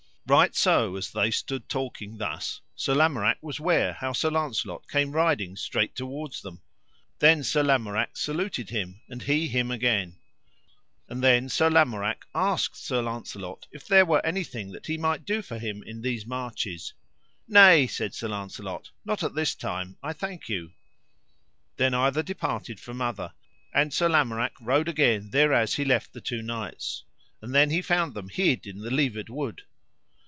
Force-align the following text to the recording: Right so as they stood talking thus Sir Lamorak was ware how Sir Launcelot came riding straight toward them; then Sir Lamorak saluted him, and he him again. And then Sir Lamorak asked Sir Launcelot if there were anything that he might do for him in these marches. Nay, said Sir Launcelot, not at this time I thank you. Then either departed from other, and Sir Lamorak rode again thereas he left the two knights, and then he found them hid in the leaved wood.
Right 0.27 0.55
so 0.55 0.95
as 0.95 1.11
they 1.11 1.29
stood 1.29 1.67
talking 1.67 2.17
thus 2.17 2.61
Sir 2.73 2.93
Lamorak 2.93 3.39
was 3.41 3.59
ware 3.59 3.91
how 3.91 4.13
Sir 4.13 4.29
Launcelot 4.29 4.87
came 4.87 5.11
riding 5.11 5.57
straight 5.57 5.93
toward 5.93 6.31
them; 6.41 6.61
then 7.19 7.43
Sir 7.43 7.61
Lamorak 7.61 8.15
saluted 8.15 8.69
him, 8.69 9.01
and 9.09 9.23
he 9.23 9.49
him 9.49 9.69
again. 9.69 10.19
And 11.09 11.21
then 11.21 11.49
Sir 11.49 11.69
Lamorak 11.69 12.25
asked 12.33 12.77
Sir 12.77 13.01
Launcelot 13.01 13.67
if 13.73 13.85
there 13.85 14.05
were 14.05 14.25
anything 14.25 14.71
that 14.71 14.85
he 14.85 14.97
might 14.97 15.25
do 15.25 15.41
for 15.41 15.59
him 15.59 15.83
in 15.83 15.99
these 16.01 16.25
marches. 16.25 16.93
Nay, 17.45 17.85
said 17.85 18.13
Sir 18.13 18.29
Launcelot, 18.29 18.91
not 19.03 19.23
at 19.23 19.35
this 19.35 19.53
time 19.53 19.97
I 20.01 20.13
thank 20.13 20.47
you. 20.47 20.71
Then 21.75 21.93
either 21.93 22.23
departed 22.23 22.79
from 22.79 23.01
other, 23.01 23.33
and 23.73 23.93
Sir 23.93 24.07
Lamorak 24.07 24.53
rode 24.61 24.87
again 24.87 25.31
thereas 25.31 25.73
he 25.73 25.83
left 25.83 26.13
the 26.13 26.21
two 26.21 26.41
knights, 26.41 27.03
and 27.41 27.53
then 27.53 27.69
he 27.69 27.81
found 27.81 28.13
them 28.13 28.29
hid 28.29 28.65
in 28.65 28.77
the 28.79 28.91
leaved 28.91 29.27
wood. 29.27 29.63